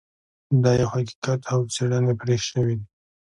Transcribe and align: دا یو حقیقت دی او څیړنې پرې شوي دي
دا 0.63 0.71
یو 0.81 0.89
حقیقت 0.93 1.39
دی 1.43 1.47
او 1.53 1.59
څیړنې 1.73 2.13
پرې 2.21 2.37
شوي 2.49 2.73
دي 2.79 2.85